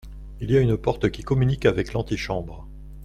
[0.39, 2.67] Il y a une porte qui communique avec l’antichambre!